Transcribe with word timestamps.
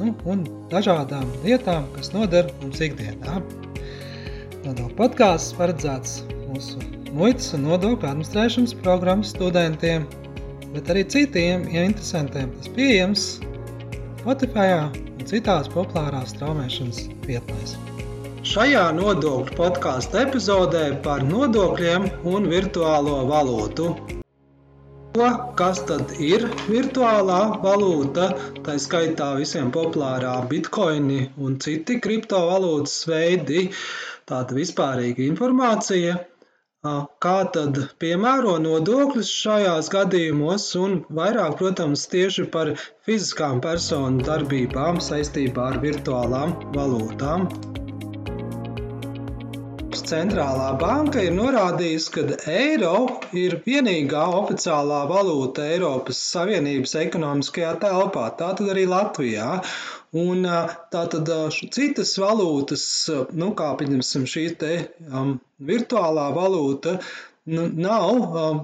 nu, 0.00 0.14
un 0.30 0.44
dažādām 0.72 1.28
lietām, 1.44 1.86
kas 1.94 2.12
noder 2.14 2.50
mums 2.62 2.82
ikdienā. 2.84 3.40
Nodokļu 4.64 4.96
podkāsts 4.98 5.54
paredzēts 5.58 6.22
mūsu 6.48 6.80
muitas 7.14 7.52
un 7.56 7.66
nodokļu 7.68 8.08
administrēšanas 8.10 8.76
programmas 8.82 9.34
studentiem, 9.34 10.06
bet 10.74 10.90
arī 10.90 11.04
citiem 11.14 11.68
ja 11.72 11.84
interesantiem. 11.86 12.50
Tas 12.58 12.72
pieejams 12.76 13.26
Spotify 14.22 14.70
un 14.80 15.28
citās 15.28 15.68
populārās 15.72 16.32
straumēšanas 16.34 17.04
vietnēs. 17.28 17.76
Šajā 18.44 18.88
nodokļu 18.96 19.56
podkāstu 19.56 20.20
epizodē 20.24 20.90
par 21.04 21.24
nodokļiem 21.24 22.10
un 22.28 22.50
virtuālo 22.50 23.22
valūtu 23.30 23.92
kas 25.14 25.80
tad 25.86 26.12
ir 26.18 26.44
virtuālā 26.66 27.40
valūta, 27.62 28.24
tā 28.66 28.74
skaitā 28.82 29.28
visiem 29.38 29.68
populārā 29.76 30.32
bitkoini 30.50 31.18
un 31.38 31.54
citi 31.62 32.00
kriptovalūtas 32.02 32.96
veidi, 33.10 33.68
tāda 34.26 34.56
vispārīga 34.58 35.22
informācija, 35.28 36.16
kā 37.26 37.36
tad 37.58 37.78
piemēro 38.02 38.56
nodokļus 38.66 39.30
šajās 39.44 39.92
gadījumos 39.94 40.66
un 40.82 40.98
vairāk, 41.20 41.56
protams, 41.62 42.08
tieši 42.10 42.48
par 42.58 42.74
fiziskām 43.06 43.62
personu 43.68 44.26
darbībām 44.26 44.98
saistībā 45.12 45.70
ar 45.70 45.80
virtuālām 45.86 46.58
valūtām. 46.74 47.48
Centrālā 50.04 50.66
banka 50.76 51.22
ir 51.24 51.32
norādījusi, 51.32 52.10
ka 52.12 52.22
eiro 52.52 52.96
ir 53.40 53.54
vienīgā 53.64 54.24
oficiālā 54.36 54.98
valūta 55.08 55.64
Eiropas 55.72 56.18
Savienības 56.34 56.92
ekonomiskajā 57.00 57.70
telpā, 57.80 58.26
tātad 58.40 58.68
arī 58.74 58.84
Latvijā. 58.90 59.62
Un 60.24 60.44
tātad 60.92 61.30
citas 61.74 62.12
valūtas, 62.20 62.84
nu, 63.32 63.48
kā 63.58 63.70
pieņemsim 63.80 64.28
šī 64.30 64.44
te 64.60 64.74
um, 65.08 65.38
virtuālā 65.72 66.28
valūta, 66.36 66.98
nu, 67.56 67.66
nav 67.88 68.36
um, 68.44 68.62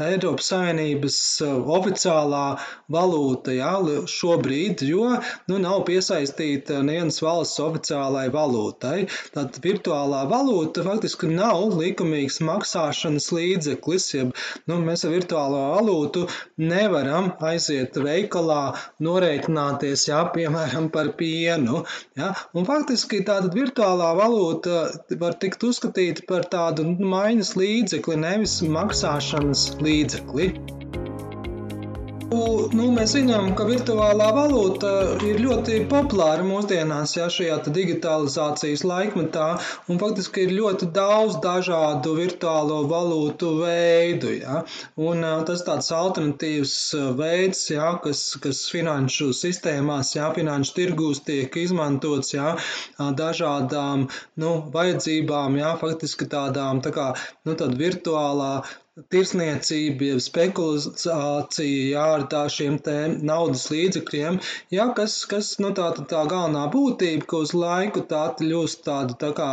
Eiropas 0.00 0.46
Savienības 0.48 1.16
uh, 1.44 1.56
oficiālā 1.74 2.56
valūta 2.92 3.52
jā, 3.52 3.72
šobrīd, 4.08 4.84
jo 4.88 5.08
nu, 5.50 5.58
nav 5.60 5.82
piesaistīta 5.88 6.78
nevienas 6.86 7.18
valsts 7.20 7.60
oficiālai 7.60 8.28
valūtai. 8.32 9.08
Tad 9.34 9.58
virtuālā 9.64 10.22
valūta 10.30 10.84
faktiski 10.86 11.28
nav 11.32 11.74
likumīgs 11.76 12.38
maksāšanas 12.46 13.26
līdzeklis. 13.36 14.06
Jeb, 14.14 14.30
nu, 14.70 14.78
mēs 14.86 15.04
ar 15.04 15.12
virtuālo 15.16 15.60
valūtu 15.74 16.24
nevaram 16.62 17.32
aiziet 17.50 17.98
veikalā, 18.06 18.62
norēķināties, 19.04 20.06
jā, 20.08 20.22
piemēram, 20.36 20.88
par 20.94 21.12
pienu. 21.20 21.82
Jā. 22.18 22.32
Un 22.56 22.70
faktiski 22.70 23.20
tāda 23.28 23.52
virtuālā 23.52 24.14
valūta 24.22 24.86
var 25.20 25.36
tikt 25.42 25.68
uzskatīta 25.68 26.24
par 26.30 26.48
tādu 26.54 26.86
maiņas 27.02 27.54
līdzekli, 27.60 28.20
nevis 28.24 28.60
maksāšanas 28.62 29.71
līdzekli. 29.80 30.52
Nu, 32.32 32.86
mēs 32.96 33.12
zinām, 33.12 33.50
ka 33.58 33.66
virtuālā 33.68 34.30
valūta 34.32 34.90
ir 35.28 35.40
ļoti 35.44 35.82
populāra 35.90 36.44
mūsdienās, 36.46 37.12
ja 37.18 37.26
šajā 37.32 37.58
digitalizācijas 37.76 38.84
laikmetā, 38.88 39.48
faktiski 40.00 40.46
ir 40.46 40.54
ļoti 40.56 40.88
daudz 40.96 41.36
dažādu 41.44 42.14
virtuālo 42.16 42.78
valūtu 42.88 43.50
veidu. 43.58 44.32
Ja? 44.38 44.62
Un, 44.96 45.26
tas 45.48 45.64
tāds 45.66 45.90
alternatīvs 45.92 46.76
veids, 47.18 47.66
ja, 47.74 47.90
kas, 48.04 48.22
kas 48.40 48.62
finanšu 48.72 49.28
sistēmās, 49.36 50.14
ja, 50.16 50.30
finanšu 50.32 50.76
tirgūs 50.78 51.20
tiek 51.28 51.58
izmantots 51.66 52.32
ja, 52.32 52.54
dažādām 53.20 54.08
nu, 54.40 54.54
vajadzībām, 54.72 55.60
ja, 55.60 55.74
faktiski 55.82 56.30
tādām 56.32 56.80
tā 56.80 56.96
kā 56.96 57.10
nu, 57.44 57.58
virtuālā 57.84 58.54
tirsniecība, 58.92 60.04
jeb 60.04 60.18
spekulācija, 60.20 61.84
jā, 61.94 62.00
ar 62.18 62.24
tā 62.28 62.42
šiem 62.52 62.74
naudas 63.24 63.62
līdzekļiem, 63.72 64.34
jā, 64.74 64.84
kas, 64.98 65.14
kas, 65.30 65.54
nu, 65.64 65.70
tā, 65.72 65.86
tā 66.10 66.26
galvenā 66.28 66.66
būtība, 66.74 67.24
ka 67.30 67.40
uz 67.46 67.54
laiku 67.56 68.02
tā 68.10 68.26
kļūst 68.36 68.82
tāda, 68.84 69.16
tā 69.16 69.30
kā, 69.38 69.46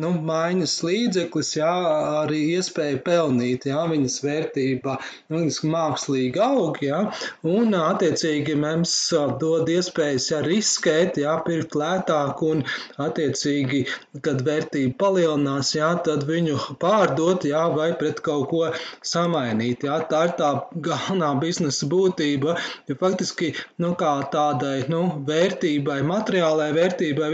nu, 0.00 0.14
maiņas 0.30 0.76
līdzeklis, 0.88 1.50
jā, 1.58 1.74
arī 2.22 2.38
iespēja 2.54 3.02
pelnīt, 3.04 3.66
jā, 3.68 3.82
viņas 3.92 4.16
vērtība, 4.24 4.96
viņas 5.36 5.60
mākslīgi 5.68 6.42
aug, 6.46 6.80
jā, 6.80 7.02
un, 7.44 7.76
attiecīgi, 7.82 8.56
mums 8.56 8.96
dod 9.44 9.68
iespējas, 9.68 10.30
jā, 10.32 10.40
riskēt, 10.48 11.20
jā, 11.20 11.36
pirkt 11.44 11.76
lētāk, 11.76 12.40
un, 12.48 12.64
attiecīgi, 12.96 13.84
kad 14.24 14.40
vērtība 14.48 14.96
palielinās, 15.04 15.76
jā, 15.76 15.92
tad 16.08 16.24
viņu 16.32 16.56
pārdot, 16.80 17.44
jā, 17.52 17.68
vai 17.76 17.92
pret 18.00 18.24
kaut 18.24 18.48
ko 18.48 18.64
samainīt. 19.04 19.84
Jā. 19.88 19.98
Tā 20.10 20.24
ir 20.28 20.34
tā 20.38 20.50
galvenā 20.84 21.30
biznesa 21.42 21.88
būtība, 21.90 22.56
jo 22.88 22.96
faktiski 23.00 23.52
nu, 23.82 23.94
tādai 23.98 24.86
nu, 24.92 25.02
vērtībai, 25.28 26.00
materiālai 26.06 26.70
vērtībai, 26.76 27.30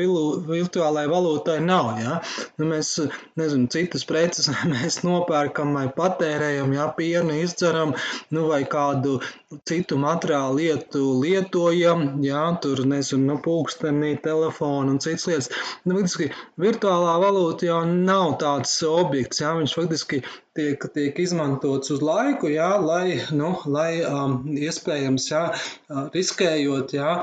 virtuālai 0.49 1.07
valūtai 1.11 1.59
nav. 1.65 1.93
Jā. 2.03 2.19
Nu, 2.59 2.69
mēs 2.71 2.95
nezinu, 3.41 3.71
citas 3.73 4.07
preces 4.09 4.51
mēs 4.73 5.03
nopērkam 5.07 5.75
vai 5.79 5.87
patērējam, 5.95 6.75
jā, 6.77 6.89
pienu 6.99 7.39
izdzeram 7.43 7.95
nu, 8.35 8.47
vai 8.51 8.63
kādu 8.71 9.19
citu 9.69 9.99
materiālu 10.01 10.61
lietu 10.61 11.03
lietojam, 11.23 12.07
jā, 12.25 12.45
tur 12.63 12.85
nezinu, 12.89 13.27
nu, 13.33 13.39
pulkstenī, 13.45 14.15
telefonu 14.25 14.95
un 14.95 15.03
citas 15.03 15.29
lietas. 15.31 15.51
Nu, 15.85 15.99
faktiski, 15.99 16.31
virtuālā 16.61 17.19
valūta 17.23 17.69
jau 17.69 17.83
nav 17.91 18.39
tāds 18.43 18.75
objekts, 18.89 19.43
jā, 19.45 19.55
viņš 19.59 19.77
faktiski 19.79 20.23
tiek, 20.55 20.89
tiek 20.95 21.19
izmantots 21.19 21.34
uz 21.95 22.03
laiku, 22.05 22.49
jā, 22.53 22.71
lai, 22.81 23.21
nu, 23.37 23.55
lai 23.71 24.03
um, 24.07 24.37
iespējams 24.51 25.29
jā, 25.31 25.43
riskējot 26.15 26.95
jā, 26.97 27.15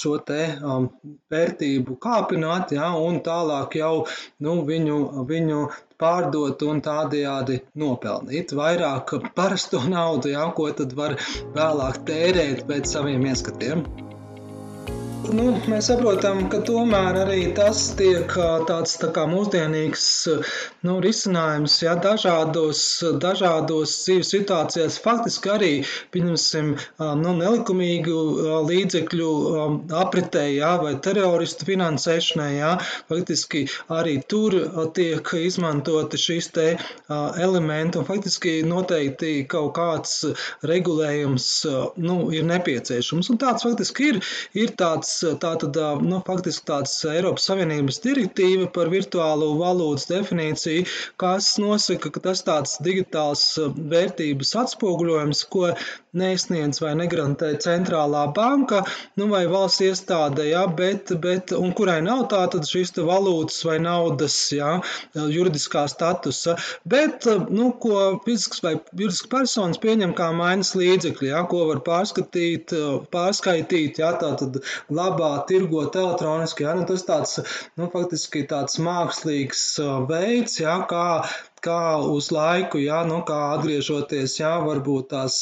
šo 0.00 0.16
te 0.28 0.40
um, 0.60 0.88
vērtību 1.32 1.98
kāpināt 2.02 2.76
jā, 2.76 2.92
un 2.96 3.20
tālāk 3.26 3.78
jau 3.80 4.06
nu, 4.44 4.56
viņu, 4.68 5.00
viņu 5.28 5.66
pārdot 6.00 6.62
un 6.68 6.82
tādējādi 6.84 7.60
nopelnīt 7.82 8.56
vairāk 8.56 9.16
parasto 9.36 9.82
naudu, 9.88 10.34
jā, 10.34 10.48
ko 10.56 10.70
tad 10.76 10.96
var 10.96 11.16
vēlāk 11.56 12.02
tērēt 12.08 12.66
pēc 12.68 12.96
saviem 12.96 13.30
ieskatiem. 13.32 13.86
Nu, 15.26 15.46
mēs 15.66 15.88
saprotam, 15.88 16.44
ka 16.52 16.60
tomēr 16.66 17.16
arī 17.24 17.38
tas 17.56 17.80
tiek 17.98 18.30
tāds 18.68 18.92
tā 19.00 19.08
kā 19.14 19.24
mūsdienīgs 19.26 20.04
nu, 20.86 20.96
risinājums 21.02 21.74
ja, 21.82 21.96
dažādos, 21.98 22.82
dažādos 23.22 23.94
dzīves 24.04 24.30
situācijās. 24.34 24.98
Faktiski 25.02 25.50
arī, 25.50 25.70
pieņemsim, 26.14 26.68
nu, 27.22 27.32
nelikumīgu 27.40 28.18
līdzekļu 28.68 29.30
apritē 29.98 30.44
ja, 30.52 30.76
vai 30.82 30.94
teroristu 31.02 31.66
finansēšanai, 31.72 32.50
ja, 32.60 32.76
faktiski 33.10 33.64
arī 33.98 34.20
tur 34.30 34.58
tiek 34.94 35.32
izmantoti 35.40 36.22
šīs 36.22 36.50
te 36.54 36.68
elementi 37.42 37.98
un 37.98 38.06
faktiski 38.06 38.60
noteikti 38.68 39.34
kaut 39.50 39.74
kāds 39.80 40.20
regulējums 40.66 41.50
nu, 41.98 42.20
ir 42.30 42.46
nepieciešams. 42.52 43.32
Un 43.34 43.42
tāds 43.42 43.66
faktiski 43.66 44.12
ir, 44.12 44.22
ir 44.54 44.76
tāds 44.78 45.15
tātad, 45.42 45.76
nu, 46.04 46.20
faktiski 46.26 46.66
tāds 46.70 46.94
Eiropas 47.10 47.46
Savienības 47.50 48.00
direktīva 48.04 48.68
par 48.74 48.90
virtuālo 48.92 49.52
valūtas 49.60 50.08
definīciju, 50.10 50.86
kas 51.20 51.52
nosaka, 51.62 52.12
ka 52.14 52.22
tas 52.28 52.44
tāds 52.46 52.76
digitāls 52.86 53.44
vērtības 53.94 54.54
atspoguļojums, 54.64 55.44
ko 55.52 55.70
nesniedz 56.16 56.80
vai 56.82 56.94
negarantē 56.98 57.52
centrālā 57.62 58.26
banka 58.36 58.82
nu, 59.18 59.28
vai 59.32 59.44
valsts 59.50 59.84
iestāde, 59.86 60.48
ja, 60.50 60.64
bet, 60.80 61.12
bet, 61.22 61.52
un 61.56 61.74
kurai 61.76 61.98
nav 62.04 62.26
tātad 62.32 62.66
šīs 62.68 62.94
valūtas 62.96 63.58
vai 63.68 63.76
naudas 63.82 64.36
ja, 64.54 64.76
juridiskā 65.14 65.86
statusa, 65.90 66.56
bet 66.88 67.26
nu, 67.50 67.70
ko 67.82 68.20
fizisks 68.26 68.62
vai 68.64 68.76
juridisks 68.76 69.30
personas 69.32 69.80
pieņem 69.82 70.14
kā 70.18 70.30
mainas 70.36 70.74
līdzekļi, 70.78 71.30
ja, 71.32 71.42
ko 71.50 71.66
var 71.70 71.82
pārskatīt, 71.86 72.74
pārskaitīt, 73.12 74.00
ja, 74.02 74.14
tātad 74.20 74.60
glabāt, 74.90 75.46
tirgot 75.50 75.96
elektroniski. 75.98 76.66
Ja, 76.66 76.76
nu, 76.78 76.86
tas 76.88 77.04
tāds, 77.08 77.40
nu, 77.78 77.90
faktiski 77.92 78.46
tāds 78.50 78.80
mākslīgs 78.82 79.66
veids, 80.08 80.60
ja, 80.62 80.78
kā 80.90 81.06
kā 81.64 81.96
uz 82.12 82.30
laiku, 82.34 82.80
jā, 82.82 83.00
nu, 83.08 83.22
kā 83.28 83.38
atgriežoties, 83.56 84.36
jā, 84.40 84.52
varbūt 84.64 85.10
tās 85.12 85.38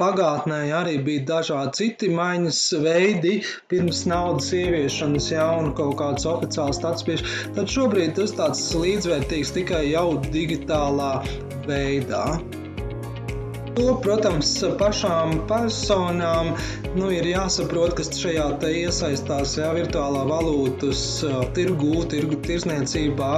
pagātnē 0.00 0.62
jā, 0.68 0.80
arī 0.84 0.96
bija 1.06 1.26
dažādi 1.32 1.78
citi 1.80 2.10
maiņas 2.14 2.62
veidi 2.84 3.36
pirms 3.72 4.04
naudas 4.10 4.52
ieviešanas, 4.56 5.30
jā, 5.34 5.50
un 5.58 5.72
kaut 5.78 5.98
kāds 6.00 6.28
oficiāls 6.28 6.82
tāds 6.84 7.06
bieži. 7.08 7.28
Tad 7.58 7.70
šobrīd 7.72 8.16
tas 8.18 8.34
tāds 8.38 8.64
līdzvērtīgs 8.78 9.54
tikai 9.58 9.86
jau 9.90 10.08
digitālā 10.32 11.14
veidā. 11.68 12.26
To, 13.72 13.94
protams, 14.04 14.50
pašām 14.76 15.46
personām 15.48 16.50
nu, 16.92 17.06
ir 17.08 17.24
jāsaprot, 17.24 17.94
kas 17.96 18.10
šajā 18.20 18.50
iesaistās 18.68 19.54
jā, 19.56 19.70
virtuālā 19.72 20.26
valūtas 20.28 21.00
tirgū, 21.56 22.02
tirgu 22.12 22.36
tirsniecībā, 22.44 23.30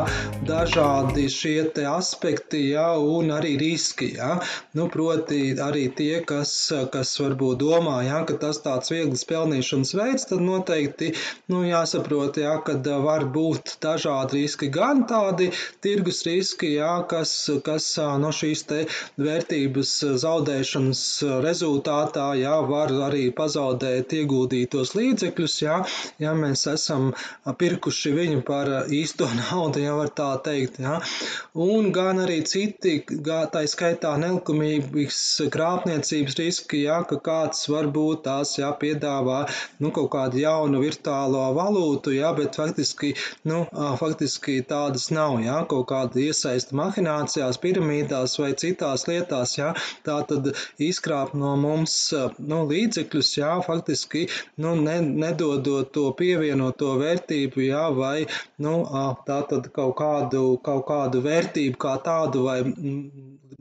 dažādi 0.48 1.28
šie 1.30 1.68
aspekti 1.86 2.64
jā, 2.72 2.88
un 2.98 3.30
arī 3.36 3.52
riski. 3.60 4.08
Jā. 4.16 4.40
Nu, 4.74 4.88
proti, 4.90 5.52
arī 5.54 5.84
tie, 5.94 6.18
kas, 6.26 6.50
kas 6.90 7.14
varbūt 7.22 7.62
domā, 7.62 8.00
jā, 8.08 8.24
ka 8.26 8.38
tas 8.42 8.58
tāds 8.64 8.90
viegls 8.90 9.22
pelnīšanas 9.30 9.94
veids, 9.94 10.26
tad 10.32 10.42
noteikti 10.42 11.12
nu, 11.54 11.62
jāsaprot, 11.68 12.42
jā, 12.42 12.56
ka 12.66 12.80
var 13.06 13.28
būt 13.38 13.76
dažādi 13.86 14.42
riski, 14.42 14.72
gan 14.74 15.06
tādi 15.06 15.52
tirgus 15.84 16.24
riski, 16.26 16.74
jā, 16.80 16.96
kas, 17.06 17.36
kas 17.62 17.92
no 18.18 18.34
šīs 18.34 18.66
vērtības 19.20 19.94
zaudēšanas 20.24 21.04
rezultātā 21.44 22.26
jā, 22.40 22.54
var 22.68 22.92
arī 23.08 23.28
pazaudēt 23.36 24.14
ieguldītos 24.18 24.94
līdzekļus, 24.98 25.56
jā, 25.64 25.80
ja 26.22 26.34
mēs 26.38 26.66
esam 26.70 27.10
pirkuši 27.60 28.14
viņu 28.16 28.42
par 28.46 28.70
īsto 28.92 29.28
naudu, 29.40 29.82
ja 29.84 29.94
var 29.98 30.12
tā 30.16 30.30
teikt. 30.44 30.80
Jā. 30.84 30.98
Un 31.54 31.90
gan 31.94 32.22
arī 32.24 32.40
citi, 32.48 32.96
tā 33.54 33.64
skaitā 33.70 34.14
nelikumīgas 34.20 35.20
krāpniecības 35.54 36.38
riski, 36.40 36.84
jā, 36.86 37.00
ka 37.08 37.20
kāds 37.24 37.66
varbūt 37.70 38.24
tās 38.28 38.56
jā, 38.58 38.70
piedāvā 38.80 39.44
nu, 39.82 39.92
kaut 39.94 40.10
kādu 40.14 40.40
jaunu 40.42 40.82
virtuālo 40.82 41.44
valūtu, 41.56 42.14
jā, 42.16 42.32
bet 42.36 42.58
faktiski, 42.58 43.14
nu, 43.50 43.64
faktiski 44.00 44.60
tādas 44.68 45.10
nav, 45.14 45.38
jā, 45.44 45.60
kaut 45.70 45.88
kāda 45.92 46.22
iesaista 46.24 46.76
mahinācijās, 46.78 47.60
piramīdās 47.62 48.38
vai 48.40 48.52
citās 48.58 49.06
lietās, 49.10 49.56
jā, 49.58 49.72
tā 50.06 50.13
tā 50.14 50.22
tad 50.30 50.50
izkrāpt 50.82 51.34
no 51.38 51.54
mums 51.60 51.94
nu, 52.38 52.60
līdzekļus, 52.70 53.30
jā, 53.40 53.52
faktiski 53.66 54.26
nu, 54.62 54.74
ne, 54.86 54.98
nedodot 55.24 55.90
to 55.94 56.10
pievienoto 56.18 56.94
vērtību, 57.00 57.64
jā, 57.68 57.84
vai 57.98 58.26
nu, 58.66 58.76
tā 59.28 59.40
tad 59.50 59.70
kaut 59.74 59.96
kādu, 60.00 60.44
kaut 60.64 60.86
kādu 60.90 61.24
vērtību 61.24 61.80
kā 61.86 61.96
tādu 62.04 62.46
vai 62.48 62.60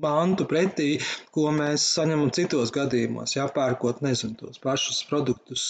mantu 0.04 0.46
pretī, 0.50 0.90
ko 1.34 1.50
mēs 1.56 1.86
saņemam 1.96 2.32
citos 2.36 2.72
gadījumos, 2.76 3.36
jā, 3.38 3.48
pērkot, 3.56 4.04
nezinu, 4.06 4.38
tos 4.40 4.62
pašus 4.64 5.04
produktus 5.10 5.66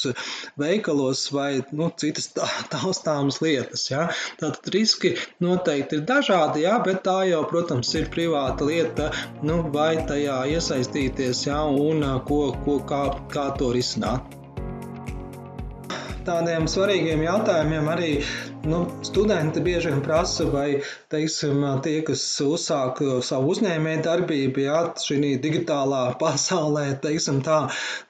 veikalos 0.59 1.25
vai, 1.35 1.63
nu, 1.71 1.89
citas 1.99 2.29
tā, 2.35 2.49
taustāmas 2.73 3.41
lietas, 3.43 3.87
jā. 3.91 4.07
Tātad 4.41 4.69
riski 4.75 5.15
noteikti 5.43 5.99
ir 5.99 6.05
dažādi, 6.09 6.65
jā, 6.67 6.77
bet 6.85 7.03
tā 7.07 7.19
jau, 7.29 7.43
protams, 7.49 7.93
ir 7.99 8.09
privāta 8.13 8.67
lieta, 8.67 9.11
nu, 9.45 9.61
vai 9.73 9.95
tajā 10.09 10.43
iesaistīties, 10.53 11.47
jā, 11.49 11.63
un 11.63 12.05
ko, 12.27 12.45
ko, 12.65 12.79
kā, 12.89 13.03
kā 13.33 13.51
to 13.59 13.73
risināt 13.75 14.39
tādiem 16.23 16.69
svarīgiem 16.71 17.19
jautājumiem 17.25 17.87
arī 17.91 18.11
Nu, 18.65 18.85
studenti 19.03 19.59
bieži 19.59 19.89
vien 19.89 20.01
prasa, 20.01 20.45
vai 20.47 20.77
teiksim, 21.11 21.65
tie, 21.83 21.97
kas 22.07 22.21
uzsāk 22.39 23.01
savu 23.27 23.49
uzņēmēju 23.51 24.03
darbību, 24.05 24.61
jā, 24.63 24.77
šī 25.03 25.33
digitālā 25.43 26.03
pasaulē, 26.21 26.85
teiksim 27.03 27.41
tā, 27.43 27.57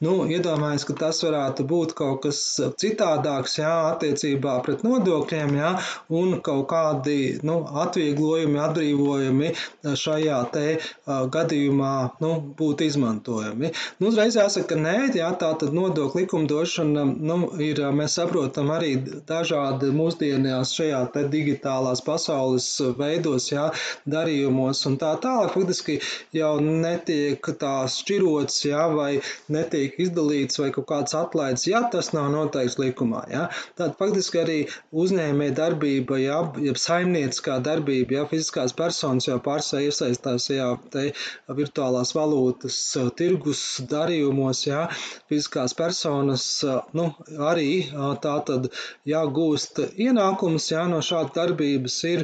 nu, 0.06 0.20
iedomājas, 0.30 0.86
ka 0.86 0.94
tas 1.00 1.24
varētu 1.26 1.66
būt 1.72 1.96
kaut 1.98 2.20
kas 2.28 2.42
citādāks, 2.84 3.56
jā, 3.64 3.72
attiecībā 3.96 4.60
pret 4.68 4.84
nodokļiem, 4.86 5.56
jā, 5.58 5.72
un 6.14 6.38
kaut 6.46 6.68
kādi, 6.70 7.18
nu, 7.42 7.58
atvieglojumi, 7.86 8.62
atbrīvojumi 8.68 9.52
šajā 10.04 10.38
te 10.54 10.68
uh, 10.78 11.26
gadījumā, 11.34 11.96
nu, 12.22 12.36
būtu 12.62 12.86
izmantojami. 12.92 13.74
Nu, 13.98 14.14
uzreiz 14.14 14.38
jāsaka, 14.38 14.76
ka 14.76 14.80
nē, 14.86 14.96
jā, 15.18 15.34
tā 15.34 15.50
tad 15.58 15.74
nodokļu 15.74 16.28
likumdošana, 16.28 17.10
nu, 17.10 17.42
ir, 17.58 17.82
mēs 17.98 18.22
saprotam 18.22 18.70
arī 18.78 18.94
dažādi 19.26 19.90
mūsdienu 19.98 20.43
mūsdienās 20.44 20.74
šajā 20.76 21.28
digitālās 21.32 22.02
pasaules 22.04 22.68
veidos, 22.98 23.50
jā, 23.52 23.72
darījumos 24.10 24.86
un 24.90 24.98
tā 25.00 25.14
tālāk, 25.22 25.54
faktiski 25.54 26.00
jau 26.34 26.60
netiek 26.60 27.40
tā 27.60 27.88
šķirots, 27.88 28.66
jā, 28.66 28.88
vai 28.94 29.22
netiek 29.50 29.96
izdalīts 30.00 30.60
vai 30.60 30.72
kaut 30.72 30.88
kāds 30.90 31.16
atlaids, 31.16 31.68
ja 31.68 31.84
tas 31.92 32.12
nav 32.14 32.32
noteikts 32.34 32.78
likumā. 32.80 33.24
Jā. 33.32 33.48
Tātad 33.78 33.98
faktiski 34.00 34.42
arī 34.42 34.58
uzņēmē 34.92 35.52
darbība, 35.56 36.20
jā, 36.20 36.40
ja 36.64 36.76
saimnieciskā 36.76 37.60
darbība, 37.64 38.20
jā, 38.20 38.26
fiziskās 38.32 38.74
personas 38.76 39.28
jau 39.28 39.40
pārsē 39.44 39.86
iesaistās 39.88 40.50
jā, 40.52 40.74
te 40.92 41.12
virtuālās 41.48 42.14
valūtas 42.16 42.80
tirgus 43.18 43.64
darījumos, 43.90 44.66
jā, 44.68 44.88
fiziskās 45.32 45.76
personas, 45.78 46.48
nu, 46.94 47.10
arī 47.40 47.70
tā 48.24 48.36
tad 48.48 48.70
jāgūst 49.08 49.80
ienākumi 49.94 50.33
ienākums 50.34 50.66
jā, 50.72 50.84
no 50.90 51.00
šādas 51.02 51.36
darbības 51.36 51.98
ir 52.10 52.24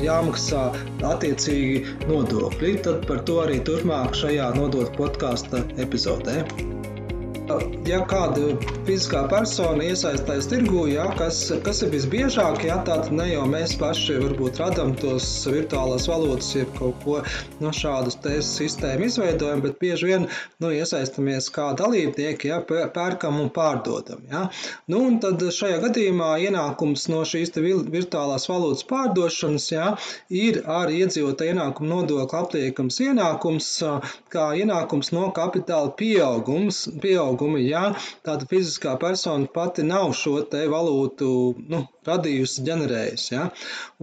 jāmaksā 0.00 0.62
attiecīgi 1.04 2.08
nodokļi. 2.08 2.72
Tad 2.82 3.06
par 3.06 3.24
to 3.28 3.40
arī 3.44 3.60
turpmāk 3.60 4.16
šajā 4.16 4.54
nodokļu 4.56 4.96
podkāstu 4.96 5.64
epizodē 5.76 6.44
ja 7.86 8.00
kāda 8.08 8.56
fiziskā 8.86 9.22
persona 9.30 9.84
iesaistās 9.86 10.48
tirgū, 10.50 10.86
ja, 10.90 11.06
kas, 11.18 11.38
kas 11.64 11.82
ir 11.84 11.92
visbiežāk, 11.92 12.64
ja, 12.66 12.78
tad 12.86 13.12
ne 13.14 13.28
jau 13.30 13.44
mēs 13.50 13.76
paši 13.78 14.16
varbūt 14.22 14.58
radām 14.62 14.94
tos 14.98 15.26
virtuālās 15.46 16.08
valūtas, 16.10 16.48
jeb 16.56 16.72
kaut 16.78 16.98
ko 17.04 17.20
no 17.62 17.72
šādas 17.74 18.18
sistēmu 18.46 19.06
izveidojam, 19.06 19.62
bet 19.62 19.78
bieži 19.82 20.10
vien 20.10 20.26
nu, 20.62 20.72
iesaistamies 20.74 21.48
kā 21.54 21.68
dalībnieki, 21.78 22.50
ja, 22.50 22.60
pērkam 22.66 23.38
un 23.42 23.52
pārdodam. 23.54 24.24
Ja. 24.32 24.46
Nu, 24.90 25.04
un 25.06 25.20
tad 25.22 25.42
šajā 25.42 25.78
gadījumā 25.86 26.32
ienākums 26.48 27.06
no 27.12 27.22
šīs 27.28 27.54
virtuālās 27.56 28.48
valūtas 28.50 28.86
pārdošanas 28.90 29.68
ja, 29.70 29.92
ir 30.30 30.62
ar 30.66 30.90
iedzīvotāju 30.90 31.54
ienākumu 31.54 31.92
nodokli 31.92 32.40
apliekams 32.42 33.00
ienākums, 33.06 33.70
kā 34.32 34.50
ienākums 34.58 35.12
no 35.14 35.30
kapitāla 35.36 35.94
pieaugums, 35.98 36.86
pieaugums 37.02 37.35
pieaugumi, 37.36 37.66
ja 37.68 37.94
tāda 38.24 38.46
fiziskā 38.48 38.96
persona 39.00 39.46
pati 39.52 39.82
nav 39.82 40.12
šo 40.14 40.40
te 40.50 40.66
valūtu 40.68 41.28
nu, 41.68 41.86
radījusi, 42.06 42.64
ģenerējusi. 42.66 43.34
Ja? 43.34 43.46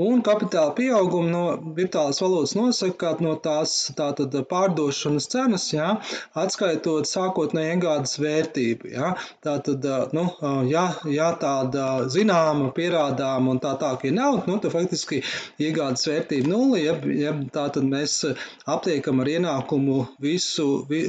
Un 0.04 0.22
kapitāla 0.26 0.74
pieauguma 0.78 1.30
no 1.32 1.74
virtuālās 1.78 2.22
valūtas 2.24 2.56
nosaka, 2.58 2.98
ka 3.00 3.24
no 3.24 3.36
tās 3.44 3.92
tātad 3.98 4.36
pārdošanas 4.50 5.30
cenas, 5.32 5.68
ja, 5.74 5.98
atskaitot 6.36 7.10
sākotnēji 7.10 7.78
iegādes 7.78 8.18
vērtību. 8.22 8.92
Ja? 8.94 9.14
Tātad, 9.46 9.88
nu, 10.16 10.28
ja, 10.70 10.86
ja 11.10 11.32
tāda 11.40 12.10
zināma, 12.12 12.72
pierādāma 12.76 13.56
un 13.56 13.62
tā 13.64 13.76
tā, 13.82 13.94
ka 14.00 14.10
ir 14.10 14.18
nauda, 14.18 14.46
nu, 14.50 14.60
tad 14.64 14.76
faktiski 14.76 15.24
iegādes 15.64 16.08
vērtība 16.10 16.52
nulli, 16.52 16.84
ja, 16.88 16.98
ja 17.18 17.36
tātad 17.54 17.88
mēs 17.88 18.20
aptiekam 18.70 19.24
ar 19.24 19.32
ienākumu 19.32 20.04
visu, 20.24 20.68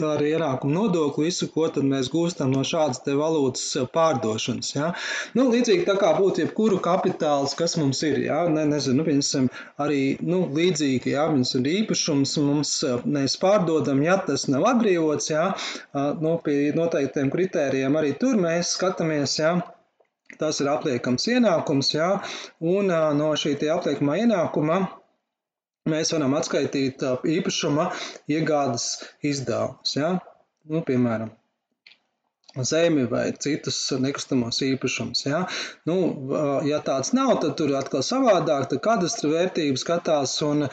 ar 0.09 0.23
ienākumu 0.25 0.79
nodokli 0.79 1.29
visu, 1.31 1.51
ko 1.55 1.69
tad 1.73 1.87
mēs 1.89 2.11
gūstam 2.15 2.53
no 2.55 2.63
šādas 2.67 3.03
te 3.05 3.15
valūtas 3.19 3.65
pārdošanas. 3.95 4.71
Ja? 4.77 4.91
Nu, 5.37 5.49
līdzīgi 5.53 5.87
tā 5.89 5.97
kā 6.01 6.13
būtu 6.19 6.45
jebkuru 6.45 6.81
kapitāls, 6.85 7.57
kas 7.59 7.77
mums 7.81 8.03
ir. 8.07 8.21
Ja? 8.29 8.45
Ne, 8.51 8.67
nezinu, 8.71 9.01
nu, 9.03 9.07
piemēram, 9.09 9.51
arī 9.83 10.01
nu, 10.23 10.45
līdzīgi, 10.59 11.15
ja 11.17 11.27
mums 11.33 11.55
ir 11.59 11.69
īpašums, 11.75 12.37
mums 12.47 12.75
mēs 13.05 13.39
pārdodam, 13.43 14.03
ja 14.07 14.19
tas 14.29 14.47
nav 14.53 14.67
atbrīvots, 14.75 15.31
ja? 15.35 15.47
nu, 16.23 16.37
pie 16.45 16.59
noteiktiem 16.77 17.33
kritērijiem 17.35 18.01
arī 18.01 18.15
tur 18.21 18.39
mēs 18.41 18.77
skatāmies. 18.79 19.39
Ja? 19.43 19.57
Tas 20.39 20.59
ir 20.63 20.71
apliekams 20.73 21.29
ienākums, 21.31 21.95
ja? 21.95 22.11
un 22.75 22.91
no 23.19 23.33
šī 23.39 23.57
apliekamā 23.71 24.19
ienākuma 24.25 24.85
mēs 25.91 26.15
varam 26.15 26.35
atskaitīt 26.39 27.03
īpašuma 27.39 27.91
iegādes 28.33 28.87
izdevumus. 29.23 29.99
Ja? 30.01 30.15
nu, 30.71 30.81
piemēram, 30.89 31.33
zemi 32.63 33.05
vai 33.11 33.33
citus 33.41 33.79
nekustamos 33.99 34.61
īpašumus. 34.63 35.25
Ja? 35.27 35.45
Nu, 35.89 35.97
ja 36.69 36.81
tāds 36.85 37.13
nav, 37.17 37.37
tad 37.43 37.57
tur 37.59 37.75
atkal 37.79 38.05
savādāk, 38.07 38.69
tad 38.71 38.83
kadastra 38.85 39.31
vērtība 39.33 39.81
skatās 39.81 40.37
un, 40.47 40.67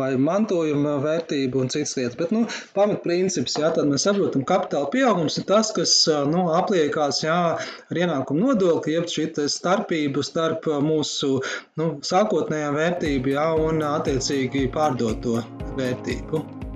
vai 0.00 0.10
mantojuma 0.18 0.96
vērtība 1.04 1.62
un 1.62 1.72
citas 1.72 1.96
lietas. 1.98 2.18
Bet, 2.20 2.34
nu, 2.34 2.44
pamatprincips, 2.76 3.58
ja, 3.60 3.72
tad 3.76 3.90
mēs 3.90 4.06
saprotam, 4.08 4.44
kapitāla 4.48 4.90
pieaugums 4.92 5.38
ir 5.40 5.46
tas, 5.50 5.72
kas, 5.76 5.94
nu, 6.30 6.48
apliekās, 6.56 7.22
jā, 7.26 7.40
ar 7.60 8.02
ienākumu 8.02 8.50
nodokli, 8.50 8.96
jeb 8.98 9.10
šī 9.10 9.28
starpība 9.50 10.24
starp 10.26 10.66
mūsu, 10.84 11.36
nu, 11.80 11.92
sākotnējā 12.06 12.72
vērtību, 12.76 13.36
jā, 13.36 13.46
un 13.68 13.84
attiecīgi 13.92 14.66
pārdoto 14.74 15.38
vērtību. 15.78 16.69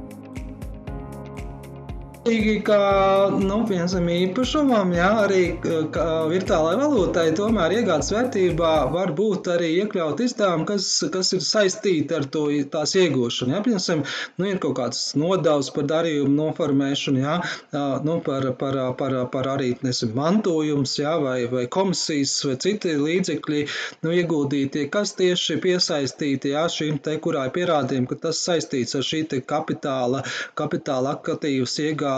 Līdzīgi 2.25 2.63
kā 2.65 2.77
nu, 3.37 3.59
piemēram, 3.69 4.07
īpašumam, 4.09 4.95
jā, 4.97 5.09
arī 5.27 5.41
virtuālajai 5.61 6.79
valūtai, 6.81 7.25
tomēr 7.37 7.75
iegādes 7.77 8.09
vērtībā 8.15 8.71
var 8.95 9.11
būt 9.19 9.51
arī 9.53 9.69
iekļaut 9.83 10.23
izdevumi, 10.25 10.65
kas, 10.71 10.87
kas 11.13 11.35
ir 11.37 11.43
saistīti 11.45 12.17
ar 12.17 12.25
to 12.33 12.47
tās 12.73 12.95
iegūšanu. 12.97 13.53
Jā. 13.53 13.61
Piemēram, 13.67 14.05
nu, 14.41 14.47
ir 14.49 14.61
kaut 14.63 14.77
kāds 14.79 15.03
nodevs 15.21 15.69
par 15.77 15.85
darījumu 15.91 16.33
noformēšanu, 16.39 17.21
jā, 17.27 17.35
nu, 18.09 18.17
par, 18.25 18.49
par, 18.63 18.81
par, 19.03 19.19
par 19.35 19.51
arī 19.59 19.75
nesim, 19.85 20.17
mantojums 20.17 20.97
jā, 21.03 21.13
vai, 21.21 21.37
vai 21.53 21.67
komisijas 21.69 22.39
vai 22.49 22.57
citi 22.65 22.97
līdzekļi 23.05 23.63
nu, 24.07 24.15
ieguldītie, 24.17 24.87
kas 24.97 25.13
tieši 25.21 25.59
piesaistīti 25.61 26.57
jā, 26.57 26.65
šīm 26.73 27.03
te, 27.05 27.19
kurā 27.21 27.51
ir 27.51 27.55
pierādījumi, 27.61 28.09
ka 28.15 28.21
tas 28.27 28.41
saistīts 28.49 28.97
ar 28.97 29.05
šī 29.13 29.27
kapitāla, 29.45 30.25
kapitāla 30.57 31.19
aktīvas 31.19 31.79
iegādes 31.85 32.14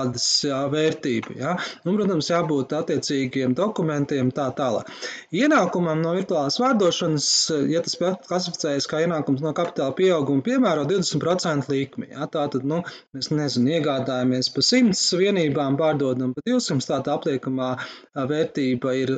jā, 0.46 0.58
vērtību. 0.72 1.36
Jā. 1.40 1.56
Nu, 1.84 1.94
protams, 1.96 2.30
jābūt 2.30 2.74
attiecīgiem 2.76 3.54
dokumentiem 3.56 4.30
tā 4.34 4.48
tālāk. 4.56 4.90
Ienākumam 5.34 6.02
no 6.04 6.14
virtuālās 6.16 6.58
vārdošanas, 6.62 7.28
ja 7.72 7.82
tas 7.84 7.96
klasificējas 8.28 8.88
kā 8.90 9.02
ienākums 9.04 9.44
no 9.44 9.52
kapitāla 9.56 9.94
pieauguma, 9.96 10.44
piemēro 10.46 10.86
20% 10.88 11.70
likmi. 11.72 12.10
Jā. 12.12 12.28
Tātad, 12.32 12.66
nu, 12.68 12.82
mēs 13.16 13.30
nezinu, 13.32 13.76
iegādājamies 13.78 14.50
pa 14.54 14.64
100 14.66 15.20
vienībām, 15.22 15.78
pārdodam 15.80 16.34
pa 16.36 16.44
200, 16.46 16.86
tātad 16.90 17.12
apliekamā 17.16 17.72
vērtība 18.16 18.94
ir, 18.98 19.14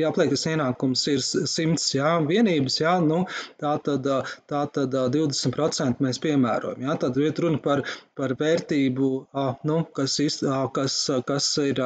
jāpliek, 0.00 0.32
tas 0.34 0.46
ienākums 0.52 1.06
ir 1.12 1.22
100 1.24 1.90
jā, 1.96 2.14
vienības, 2.28 2.80
jā, 2.82 2.96
nu, 3.04 3.22
tātad, 3.60 4.06
tātad 4.50 4.96
20% 5.16 6.04
mēs 6.04 6.22
piemērojam. 6.22 6.86
Jā. 6.86 6.96
Tad 7.00 7.18
ir 7.20 7.34
runa 7.40 7.60
par, 7.62 7.82
par 8.18 8.34
vērtību, 8.38 9.10
nu, 9.68 9.80
kas, 9.96 10.18
iz, 10.22 10.40
kas, 10.74 10.96
kas, 11.26 11.46
ir, 11.62 11.80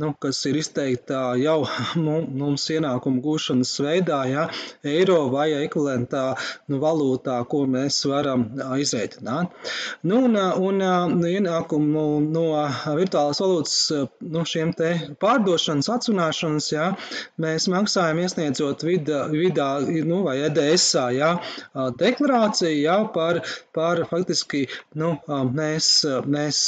nu, 0.00 0.12
kas 0.20 0.42
ir 0.48 0.58
izteikta 0.60 1.20
jau 1.40 1.58
mums 2.40 2.66
ienākumu 2.72 3.22
gūšanas 3.24 3.72
veidā, 3.84 4.20
ja, 4.30 4.46
eiro 4.86 5.18
vai 5.32 5.48
ekvivalentā 5.56 6.24
nu, 6.70 6.80
valūtā, 6.82 7.38
ko 7.50 7.64
mēs 7.70 8.02
varam 8.10 8.46
izreikināt. 8.80 9.54
Nu, 10.06 10.22
un, 10.28 10.36
un 10.36 11.26
ienākumu 11.26 12.06
no 12.26 12.44
virtuālās 12.98 13.42
valūtas 13.42 13.78
nu, 14.20 14.44
šiem 14.48 14.74
te 14.76 14.92
pārdošanas, 15.22 15.90
atsunāšanas, 15.96 16.70
ja, 16.74 16.90
mēs 17.42 17.68
maksājam 17.72 18.22
iesniedzot 18.24 18.84
vidā, 18.86 19.24
vidā 19.32 19.70
nu, 20.06 20.22
vai 20.26 20.38
EDSā, 20.48 21.08
ja, 21.16 21.32
deklarāciju, 22.00 22.76
ja, 22.84 22.98
par, 23.14 23.42
par 23.76 24.04
faktiski, 24.10 24.66
nu, 24.98 25.14
mēs, 25.56 25.90
mēs 26.36 26.62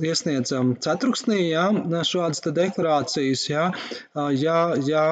iesniedzam 0.00 0.29
iesniedzam 0.30 0.74
ceturksnī, 0.80 1.50
jā, 1.50 1.66
šādas 2.06 2.42
deklarācijas, 2.54 3.42
jā, 3.50 3.64
jā, 4.38 4.58
jā, 4.86 5.04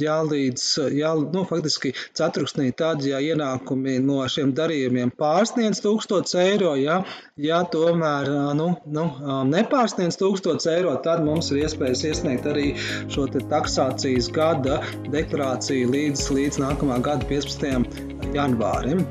jā 0.00 0.16
līdz, 0.24 0.64
jā, 0.96 1.12
nu, 1.34 1.44
faktiski 1.48 1.92
ceturksnī 2.16 2.72
tad, 2.76 3.04
ja 3.04 3.20
ienākumi 3.20 3.98
no 4.04 4.24
šiem 4.28 4.54
darījumiem 4.56 5.12
pārsniedz 5.18 5.82
1000 5.84 6.34
eiro, 6.42 6.74
jā, 6.80 7.02
ja 7.36 7.62
tomēr, 7.64 8.30
nu, 8.58 8.70
nu, 8.86 9.06
nepārsniedz 9.52 10.18
1000 10.20 10.68
eiro, 10.74 10.96
tad 11.04 11.24
mums 11.24 11.52
ir 11.52 11.64
iespējas 11.64 12.04
iesniegt 12.08 12.48
arī 12.48 12.72
šo 13.12 13.28
taksācijas 13.38 14.30
gada 14.34 14.80
deklarāciju 15.12 15.92
līdz, 15.94 16.28
līdz 16.34 16.62
nākamā 16.64 17.00
gada 17.04 17.28
15. 17.28 18.32
janvārim 18.36 19.04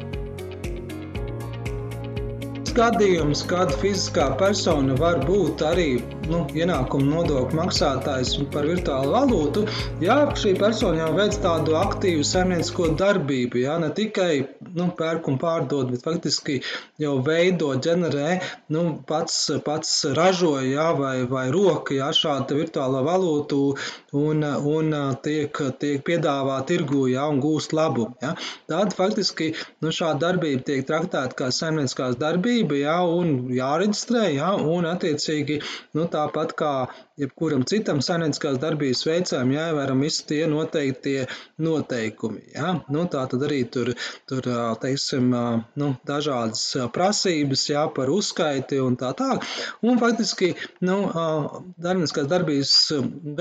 gadījums, 2.78 3.42
kad 3.50 3.74
fiziskā 3.82 4.28
persona 4.40 4.96
var 5.02 5.24
būt 5.26 5.64
arī 5.66 5.90
nu, 6.32 6.44
ienākuma 6.58 7.08
nodokļu 7.08 7.58
maksātājs 7.58 8.36
par 8.54 8.68
virtuālu 8.68 9.14
valūtu, 9.16 9.64
ja 10.04 10.20
šī 10.38 10.54
persona 10.60 11.06
jau 11.06 11.12
veic 11.18 11.38
tādu 11.44 11.76
aktīvu 11.80 12.26
saimniecisko 12.28 12.92
darbību, 13.00 13.62
ja, 13.64 13.78
ne 13.82 13.90
tikai 13.96 14.32
nu, 14.78 14.90
pērk 14.98 15.30
un 15.32 15.40
pārdod, 15.42 15.92
bet 15.94 16.04
faktiski 16.06 16.60
jau 17.02 17.18
veido, 17.26 17.72
ģenerē, 17.84 18.38
nu, 18.76 18.84
pats, 19.08 19.40
pats 19.66 19.94
ražoja 20.18 20.66
ja, 20.68 20.88
vai, 20.98 21.16
vai 21.30 21.48
roka 21.54 21.96
ja, 21.98 22.10
šādu 22.16 22.60
virtuālo 22.60 23.04
valūtu 23.08 23.62
un, 24.18 24.44
un 24.44 24.96
tiek, 25.24 25.62
tiek 25.82 26.04
piedāvā 26.08 26.60
tirgu 26.68 27.08
ja, 27.12 27.28
un 27.32 27.42
gūst 27.44 27.76
labumu. 27.78 28.16
Ja. 28.24 28.34
Tad 28.70 28.96
faktiski 28.98 29.54
nu, 29.84 29.94
šāda 29.94 30.20
darbība 30.28 30.66
tiek 30.68 30.86
traktēta 30.88 31.38
kā 31.38 31.52
saimnieciskās 31.54 32.18
darbība 32.20 32.80
jā, 32.82 32.98
un 33.06 33.54
jāreģistrē, 33.56 34.28
jā, 34.38 34.54
un 34.58 34.88
attiecīgi, 34.90 35.62
nu, 35.98 36.08
tāpat 36.18 36.58
kā 36.58 36.74
jebkuram 37.18 37.64
citam 37.68 38.00
saimnieciskās 38.06 38.60
darbības 38.62 39.04
veicējam 39.08 39.52
jāievēram 39.56 40.04
visi 40.06 40.26
tie 40.30 40.44
noteiktie 40.50 41.26
noteikumi. 41.64 42.44
Ja? 42.54 42.76
Nu, 42.94 43.06
tā 43.12 43.24
tad 43.32 43.46
arī 43.48 43.64
tur, 43.74 43.94
tur 44.30 44.50
teiksim, 44.82 45.32
nu, 45.82 45.90
dažādas 46.08 46.64
prasības 46.94 47.66
jā, 47.72 47.88
par 47.94 48.12
uzskaiti 48.14 48.80
un 48.84 48.98
tā 49.00 49.14
tālāk. 49.18 49.46
Un 49.86 49.98
faktiski 50.02 50.54
nu, 50.86 51.00
saimnieciskās 51.82 52.30
darbības 52.30 52.76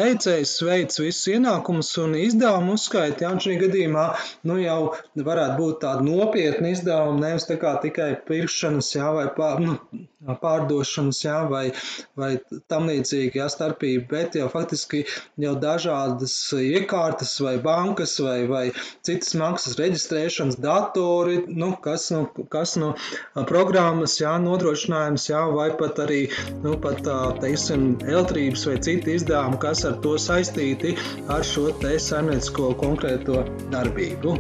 veicējs 0.00 0.56
veic 0.66 0.96
visus 1.02 1.32
ienākumus 1.34 1.92
un 2.04 2.16
izdevumu 2.20 2.76
uzskaiti. 2.80 3.26
Ja? 3.26 3.34
Un 3.36 3.44
šī 3.44 3.58
gadījumā 3.66 4.06
nu, 4.48 4.60
jau 4.62 4.80
varētu 5.16 5.60
būt 5.60 5.82
tāda 5.84 6.04
nopietna 6.06 6.72
izdevuma, 6.72 7.20
nevis 7.26 7.48
tā 7.50 7.76
tikai 7.82 8.10
pirkšanas 8.28 8.92
jā, 8.96 9.10
vai 9.16 9.28
pār, 9.36 9.60
nu, 9.60 9.76
pārdošanas 10.40 11.20
jā, 11.24 11.36
vai, 11.50 11.66
vai 12.18 12.36
tam 12.72 12.88
līdzīgi. 12.90 13.38
Jā, 13.40 13.46
starpība, 13.52 14.06
bet 14.10 14.36
jau 14.38 14.48
faktiski 14.52 15.02
jau 15.42 15.54
dažādas 15.62 16.34
iekārtas 16.58 17.34
vai 17.44 17.56
bankas 17.62 18.16
vai, 18.22 18.38
vai 18.50 18.64
citas 19.06 19.34
maksas 19.38 19.78
reģistrēšanas 19.80 20.58
datori, 20.62 21.38
nu, 21.48 21.72
kas, 21.84 22.08
nu, 22.14 22.24
kas 22.52 22.76
nu, 22.82 22.92
programmas, 23.50 24.18
jā, 24.22 24.34
nodrošinājums, 24.42 25.28
jā, 25.30 25.44
vai 25.54 25.70
pat 25.78 26.02
arī, 26.06 26.22
nu, 26.64 26.76
pat, 26.82 27.02
teiksim, 27.42 27.88
elektrības 28.06 28.66
vai 28.70 28.78
citi 28.88 29.16
izdevumi, 29.20 29.62
kas 29.62 29.84
ar 29.88 29.98
to 30.04 30.16
saistīti 30.20 30.96
ar 31.32 31.46
šo 31.46 31.70
te 31.82 31.96
saimniecisko 32.02 32.74
konkrēto 32.82 33.44
darbību. 33.74 34.36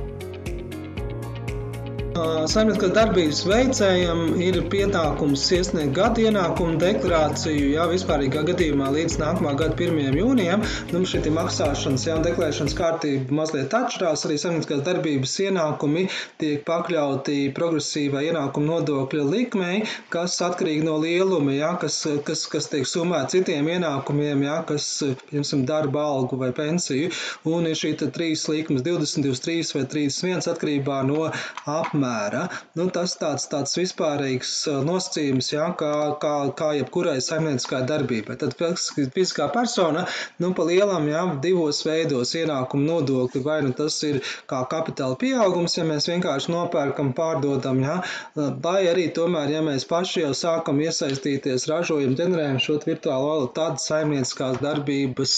Saimnieciskās 2.16 2.92
darbības 2.96 3.40
veicējam 3.44 4.20
ir 4.40 4.56
pienākums 4.72 5.42
iesniegt 5.52 5.92
gada 5.98 6.22
ienākumu 6.22 6.78
deklarāciju, 6.80 7.72
jā, 7.74 7.82
vispārīgā 7.90 8.40
gadījumā 8.48 8.86
līdz 8.94 9.18
nākamā 9.20 9.52
gada 9.60 9.76
1. 9.76 10.16
jūnijam. 10.16 10.62
Nu, 10.94 11.02
šī 11.10 11.20
maksāšanas, 11.34 12.06
jā, 12.08 12.14
deklarēšanas 12.24 12.76
kārtība 12.78 13.36
mazliet 13.40 13.74
atšķirās. 13.76 14.24
Arī 14.28 14.38
saimnieciskās 14.40 14.84
darbības 14.86 15.34
ienākumi 15.44 16.06
tiek 16.40 16.62
pakļauti 16.68 17.36
progresīvai 17.58 18.24
ienākuma 18.30 18.70
nodokļa 18.78 19.26
likmei, 19.34 19.82
kas 20.14 20.38
atkarīgi 20.46 20.86
no 20.88 20.96
lieluma, 21.02 21.52
jā, 21.58 21.74
kas, 21.82 22.00
kas, 22.24 22.46
kas 22.52 22.70
tiek 22.72 22.88
summēts 22.88 23.36
citiem 23.36 23.68
ienākumiem, 23.74 24.46
jā, 24.48 24.56
kas, 24.72 24.88
piemēram, 25.28 25.66
darba 25.68 26.06
algu 26.14 26.40
vai 26.40 26.52
pensiju. 26.56 27.12
Un 27.52 27.68
ir 27.68 27.76
šī 27.76 27.92
trīs 28.06 28.48
likmes 28.48 28.86
20, 28.86 29.28
23 29.28 29.76
vai 29.76 29.86
31 29.98 30.52
atkarībā 30.54 31.02
no 31.10 31.28
apmēra 31.28 32.05
apmēra. 32.06 32.46
Nu, 32.76 32.88
tas 32.92 33.16
tāds, 33.18 33.46
tāds 33.50 33.76
vispārīgs 33.78 34.52
nosacījums, 34.86 35.50
jā, 35.52 35.66
kā, 35.78 35.92
kā, 36.22 36.34
kā 36.56 36.72
jebkurai 36.78 37.18
saimnieciskai 37.24 37.82
darbībai. 37.88 38.36
Tad 38.40 38.56
fiziskā 38.56 39.48
persona, 39.54 40.06
nu, 40.42 40.52
pa 40.56 40.66
lielam, 40.68 41.08
jā, 41.10 41.24
divos 41.42 41.82
veidos 41.86 42.34
ienākumu 42.38 42.86
nodokli, 42.86 43.42
vai 43.44 43.60
nu 43.64 43.72
tas 43.76 43.98
ir 44.06 44.20
kā 44.50 44.62
kapitāla 44.70 45.18
pieaugums, 45.20 45.76
ja 45.78 45.86
mēs 45.88 46.08
vienkārši 46.10 46.52
nopērkam, 46.52 47.12
pārdodam, 47.16 47.82
jā, 47.84 47.96
vai 48.36 48.86
arī 48.90 49.08
tomēr, 49.16 49.56
ja 49.56 49.64
mēs 49.64 49.86
paši 49.88 50.26
jau 50.26 50.32
sākam 50.36 50.80
iesaistīties, 50.84 51.68
ražojam, 51.70 52.16
ģenerējam 52.18 52.60
šo 52.62 52.78
virtuālo 52.86 53.30
valūtu, 53.32 53.54
tad 53.56 53.80
saimnieciskās 53.82 54.60
darbības, 54.62 55.36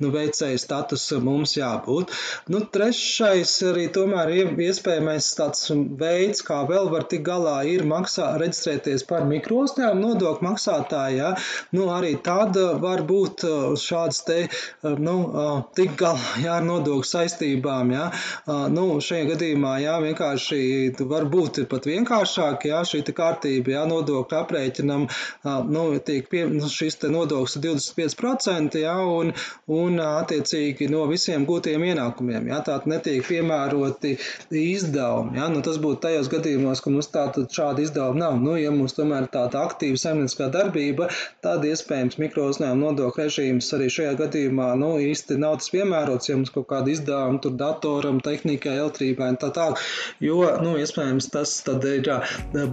nu, 0.00 0.12
veicēja 0.14 0.58
status 0.60 1.10
mums 1.20 1.56
jābūt. 1.58 2.14
Nu, 2.50 2.62
trešais 2.72 3.52
arī 3.68 3.88
tomēr 3.92 4.32
iespējamais 4.40 5.28
tāds 5.38 5.68
veids, 6.00 6.44
kā 6.46 6.62
vēl 6.68 6.90
var 6.92 7.06
tik 7.10 7.24
galā, 7.26 7.60
ir 7.68 7.84
maksā, 7.88 8.32
reģistrēties 8.40 9.06
par 9.08 9.26
mikrouzņēmumu 9.30 10.00
nodokļu 10.00 10.46
maksātāju. 10.46 11.18
Ja? 11.20 11.30
Nu, 11.76 11.88
arī 11.92 12.14
tad 12.24 12.56
var 12.82 13.04
būt 13.08 13.44
šāds 13.80 14.22
te, 14.26 14.38
nu, 14.82 15.16
tik 15.76 15.96
galā 16.00 16.34
jā, 16.44 16.58
ar 16.58 16.66
nodokļu 16.66 17.08
saistībām. 17.10 17.94
Ja? 17.94 18.10
Nu, 18.72 18.86
šajā 19.04 19.30
gadījumā 19.34 19.76
jā, 19.84 19.96
vienkārši 20.04 20.60
var 21.10 21.28
būt 21.30 21.62
pat 21.70 21.88
vienkāršāk, 21.88 22.68
ja 22.70 22.82
šī 22.86 23.02
kārtība, 23.10 23.74
ja 23.74 23.84
nodokļu 23.90 24.38
aprēķinam, 24.38 25.06
nu, 25.70 25.84
tiek 26.06 26.28
pie, 26.30 26.44
nu, 26.50 26.68
šis 26.70 27.00
te 27.02 27.10
nodoklis 27.12 27.58
25%, 27.60 28.78
ja, 28.80 28.96
un, 29.02 29.32
un 29.70 30.00
attiecīgi 30.04 30.90
no 30.92 31.06
visiem 31.10 31.46
gūtiem 31.48 31.84
ienākumiem, 31.90 32.48
ja, 32.52 32.60
tātad 32.66 32.88
netiek 32.90 33.24
piemēroti 33.26 34.16
izdevumi, 34.60 35.40
ja, 35.40 35.48
nu, 35.52 35.62
tas 35.66 35.80
būtu 35.82 35.89
tajos 36.02 36.30
gadījumos, 36.32 36.82
ka 36.84 36.92
mums 36.94 37.10
tātad 37.14 37.50
šādi 37.54 37.86
izdevumi 37.86 38.22
nav, 38.22 38.38
nu, 38.42 38.54
ja 38.60 38.72
mums 38.74 38.96
tomēr 38.96 39.28
tāda 39.32 39.64
aktīva 39.68 40.00
saimnieciskā 40.00 40.50
darbība, 40.54 41.10
tad 41.44 41.66
iespējams 41.68 42.20
mikro 42.22 42.48
uzņēmuma 42.52 42.90
nodokļu 42.90 43.26
režīms 43.26 43.70
arī 43.76 43.90
šajā 43.96 44.14
gadījumā, 44.22 44.70
nu, 44.80 44.92
īsti 45.10 45.38
nav 45.42 45.58
tas 45.60 45.72
piemērots, 45.74 46.30
ja 46.30 46.38
mums 46.38 46.54
kaut 46.54 46.68
kāda 46.72 46.94
izdevuma 46.94 47.42
tur 47.44 47.56
datoram, 47.60 48.22
tehnikai, 48.24 48.76
elektrībai 48.82 49.32
un 49.34 49.40
tā 49.42 49.52
tālāk, 49.56 49.84
jo, 50.24 50.40
nu, 50.64 50.76
iespējams 50.80 51.30
tas 51.34 51.58
tad 51.66 51.86
ir 51.90 52.10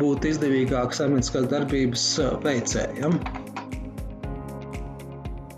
būt 0.02 0.30
izdevīgāk 0.34 0.98
saimnieciskās 0.98 1.50
darbības 1.54 2.10
veicējiem. 2.46 3.22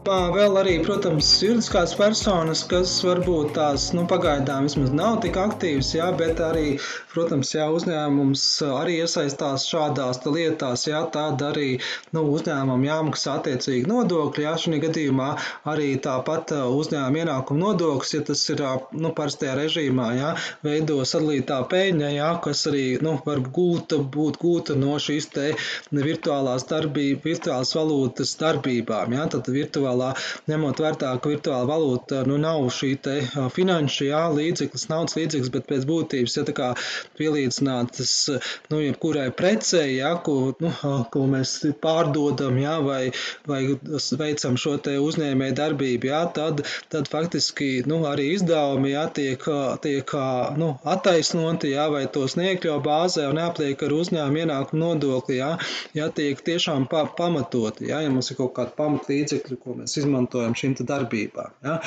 Vēl 0.10 0.56
arī, 0.58 0.72
protams, 0.82 1.28
juridiskās 1.44 1.92
personas, 1.98 2.63
kas 2.70 2.89
varbūt 3.06 3.51
tās 3.54 3.89
nu, 3.94 4.08
pagaidām 4.10 4.66
vismaz 4.66 4.89
nav 4.96 5.20
tik 5.22 5.36
aktīvas, 5.38 5.92
jā, 5.94 6.08
bet 6.18 6.39
arī, 6.42 6.80
protams, 7.12 7.51
ja 7.54 7.68
uzņēmums 7.70 8.46
arī 8.74 8.96
iesaistās 9.04 9.68
šādās 9.70 10.22
lietās, 10.25 10.88
jā, 10.89 11.04
tad 11.13 11.44
arī 11.46 11.68
nu, 12.16 12.24
uzņēmumam 12.38 12.88
jāmaksā 12.88 13.36
attiecīgi 13.38 13.86
nodokļi. 13.92 14.48
Jā, 14.48 14.56
šajā 14.63 14.80
gadījumā 14.88 15.28
arī 15.75 15.92
tāpat 16.01 16.56
uzņēmuma 16.58 17.22
ienākuma 17.25 17.68
nodoklis, 17.68 18.16
ja 18.18 18.24
tas 18.32 18.42
ir 18.50 18.66
nu, 18.98 19.13
parastajā 19.13 19.60
režīmā, 19.62 20.10
jā, 20.18 20.34
veido 20.66 20.98
sadalītā 21.06 21.60
peļņa, 21.70 22.12
jā, 22.16 22.32
kas 22.48 22.66
arī 22.72 22.88
nu, 23.06 23.20
var 23.28 23.44
gūta, 23.60 24.01
būt 24.18 24.42
gūta 24.42 24.80
no 24.80 24.98
šīs 24.98 25.30
te 25.38 25.51
virtuālās 25.94 26.66
darbības, 26.74 27.24
virtuālās 27.30 27.78
valūtas 27.78 28.36
darbībām. 28.42 29.20
Jā, 29.20 29.30
tad 29.38 29.54
virtuāli 29.54 29.99
virtuālā, 30.00 30.15
ņemot 30.50 30.79
vērtā, 30.79 31.12
ka 31.20 31.29
virtuāla 31.29 31.68
valūta 31.68 32.24
nu, 32.27 32.38
nav 32.38 32.68
šī 32.72 32.91
te 33.03 33.15
finanšu 33.53 34.10
jā, 34.10 34.22
līdzeklis, 34.34 34.88
naudas 34.89 35.15
līdzeklis, 35.18 35.51
bet 35.53 35.68
pēc 35.68 35.86
būtības 35.89 36.38
ja, 36.38 36.44
tā 36.48 36.53
kā 36.53 36.70
pielīdzinātas 37.20 38.13
nu, 38.72 38.79
jebkurai 38.82 39.29
precei, 39.32 39.98
jā, 40.00 40.15
ko, 40.24 40.53
nu, 40.60 40.72
ko 41.12 41.25
mēs 41.29 41.60
pārdodam 41.82 42.58
jā, 42.60 42.79
vai, 42.84 43.12
vai 43.48 43.62
veicam 44.20 44.58
šo 44.58 44.77
te 44.77 44.98
uzņēmēju 45.00 45.58
darbību, 45.60 46.10
jā, 46.12 46.24
tad, 46.34 46.63
tad 46.89 47.10
faktiski 47.12 47.84
nu, 47.89 48.01
arī 48.10 48.32
izdevumi 48.36 48.94
jā, 48.94 49.08
tiek, 49.13 49.44
tiek 49.84 50.15
nu, 50.60 50.74
attaisnoti, 50.84 51.74
jā, 51.75 51.89
vai 51.91 52.06
tos 52.12 52.38
neiekļau 52.39 52.79
bāzē 52.86 53.27
un 53.29 53.39
neapliek 53.39 53.82
ar 53.86 53.96
uzņēmumu 54.00 54.44
ienākumu 54.46 54.84
nodokli, 54.84 55.39
jā, 55.39 55.53
jā, 55.98 56.10
tiek 56.15 56.39
tiešām 56.46 56.88
pa, 56.91 57.06
pamatoti, 57.18 57.89
jā, 57.91 58.01
ja 58.06 58.13
mums 58.13 58.32
ir 58.32 58.39
kaut 58.39 58.56
kāda 58.58 58.75
pamatlīdzekļa, 58.77 59.60
ko 59.63 59.75
mēs 59.79 59.88
izmantojam 59.98 60.55
šīm 60.58 60.75
darbībām. 60.79 61.53
Ja. 61.65 61.77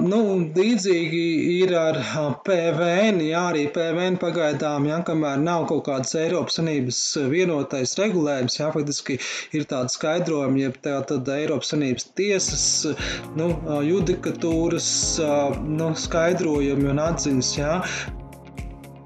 Nu, 0.00 0.20
līdzīgi 0.56 1.22
ir 1.58 1.74
ar 1.78 1.98
PVN, 2.46 3.20
jā, 3.26 3.42
arī 3.52 3.66
PVN 3.74 4.18
pagaidām, 4.22 4.88
ja, 4.88 5.00
kamēr 5.06 5.40
nav 5.42 5.66
kaut 5.70 5.84
kādas 5.88 6.14
Eiropas 6.18 6.58
Sanības 6.58 7.00
vienotais 7.30 7.94
regulējums, 8.00 8.58
jā, 8.60 8.70
faktiski 8.74 9.18
ir 9.56 9.66
tāda 9.70 9.92
skaidrojuma, 9.92 10.62
ja 10.62 10.72
tā 10.74 10.98
tad 11.10 11.28
Eiropas 11.34 11.74
Sanības 11.74 12.08
tiesas, 12.18 12.68
nu, 13.38 13.50
judikatūras, 13.86 14.90
nu, 15.68 15.92
skaidrojumi 15.98 16.92
un 16.94 17.04
atziņas, 17.08 17.52
jā, 17.58 17.74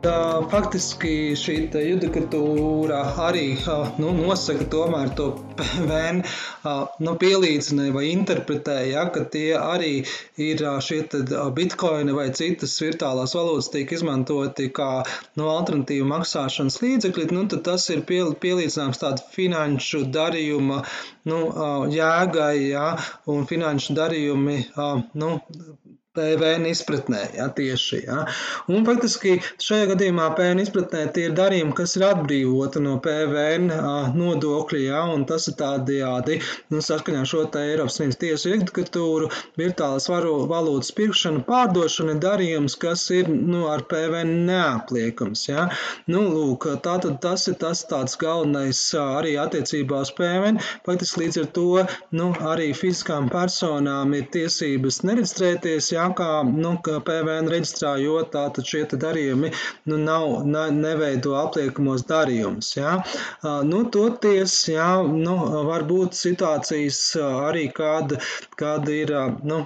Faktiski 0.02 1.36
šī 1.38 1.54
judikatūra 1.78 3.02
arī 3.22 3.44
nu, 4.02 4.08
nosaka 4.16 4.64
tomēr 4.72 5.12
to 5.14 5.28
PVN 5.60 6.18
nu, 7.06 7.12
pielīdzina 7.20 7.86
vai 7.94 8.08
interpretē, 8.10 8.80
ja, 8.90 9.04
ka 9.14 9.22
tie 9.30 9.52
arī 9.58 9.92
ir 10.42 10.64
šie 10.82 11.04
bitkoini 11.54 12.16
vai 12.16 12.26
citas 12.34 12.74
virtuālās 12.82 13.36
valūtas 13.38 13.70
tiek 13.76 13.94
izmantoti 13.94 14.72
kā 14.74 14.90
nu, 15.38 15.46
alternatīva 15.52 16.08
maksāšanas 16.16 16.80
līdzekļi, 16.82 17.28
nu, 17.38 17.46
tad 17.54 17.62
tas 17.70 17.86
ir 17.94 18.02
pielīdzināms 18.08 19.02
tāda 19.04 19.22
finanšu 19.36 20.02
darījuma 20.10 20.82
nu, 21.30 21.40
jēgai, 21.94 22.56
ja, 22.72 22.88
un 23.30 23.46
finanšu 23.46 23.94
darījumi 24.02 24.58
nu, 25.14 25.36
PVN 26.12 26.66
izpratnē, 26.68 27.22
ja, 27.38 27.46
tieši. 27.56 28.02
Ja. 28.04 28.18
Un 28.68 28.82
faktiski 28.84 29.38
šajā 29.64 29.86
gadījumā 29.94 30.26
PVN 30.36 30.60
izpratnē 30.60 31.06
tie 31.16 31.22
ir 31.30 31.36
darījumi, 31.38 31.72
kas 31.78 31.94
ir 31.96 32.04
atbrīvoti 32.10 32.82
no 32.84 32.98
PVN 33.00 33.70
nodokļa, 34.18 34.80
ja, 34.82 34.98
un 35.14 35.24
tas 35.30 35.48
ir 35.48 35.56
tādējādi, 35.62 36.36
nu, 36.74 36.82
saskaņā 36.84 37.22
šo 37.30 37.46
te 37.54 37.62
Eiropas 37.70 37.96
Savienības 37.96 38.20
tiesu 38.20 38.52
judikatūru, 38.52 39.30
virtuālas 39.56 40.10
varu 40.12 40.34
valūtas 40.50 40.92
pirkšana, 40.98 41.46
pārdošana 41.48 42.18
ir 42.18 42.20
darījums, 42.26 42.76
kas 42.84 43.06
ir, 43.16 43.32
nu, 43.32 43.64
ar 43.72 43.86
PVN 43.88 44.34
neapliekams, 44.50 45.46
ja. 45.48 45.64
Nu, 46.12 46.26
lūk, 46.28 46.68
tātad 46.84 47.22
tas 47.24 47.46
ir 47.48 47.56
tas 47.64 47.86
tāds 47.88 48.20
galvenais 48.20 48.82
arī 49.00 49.38
attiecībā 49.40 50.04
uz 50.04 50.12
PVN. 50.20 50.60
Faktiski 50.84 51.24
līdz 51.24 51.40
ar 51.46 51.50
to, 51.56 51.66
nu, 52.20 52.30
arī 52.52 52.68
fiziskām 52.76 53.32
personām 53.32 54.12
ir 54.20 54.28
tiesības 54.36 55.02
nereģistrēties, 55.08 55.92
ja, 55.96 56.01
jā, 56.02 56.08
kā, 56.18 56.30
nu, 56.48 56.76
kā 56.84 56.98
PVN 57.06 57.50
reģistrā, 57.52 57.96
jo 58.02 58.20
tātad 58.32 58.68
šie 58.68 58.84
darījumi 58.92 59.52
nu, 59.90 59.98
nav, 59.98 60.42
ne, 60.46 60.66
neveido 60.74 61.36
apliekamos 61.40 62.06
darījumus. 62.08 62.72
Jā. 62.76 62.96
Nu, 63.68 63.84
toties, 63.94 64.56
jā, 64.72 64.90
nu, 65.06 65.36
var 65.68 65.86
būt 65.88 66.18
situācijas 66.18 67.04
arī, 67.22 67.68
kad, 67.76 68.18
kad 68.58 68.88
ir, 68.92 69.14
nu, 69.46 69.62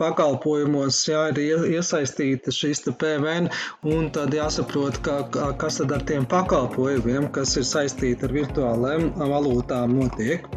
pakalpojumos 0.00 1.02
jā, 1.10 1.26
ir 1.36 1.66
iesaistīta 1.74 2.54
šis 2.54 2.86
PVN, 3.02 3.50
un 3.84 4.08
tad 4.14 4.34
jāsaprot, 4.36 5.02
ka, 5.04 5.20
kas 5.60 5.82
tad 5.82 5.92
ar 5.98 6.06
tiem 6.08 6.28
pakalpojumiem, 6.30 7.28
kas 7.36 7.58
ir 7.60 7.68
saistīti 7.68 8.28
ar 8.28 8.36
virtuālajām 8.40 9.12
valūtām, 9.34 9.98
notiek. 10.00 10.48